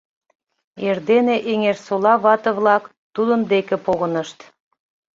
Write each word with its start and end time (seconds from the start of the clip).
Эрдене 0.87 1.35
Эҥерсола 1.51 2.13
вате-влак 2.23 2.83
тудын 3.15 3.41
деке 3.51 3.75
погынышт. 3.85 4.39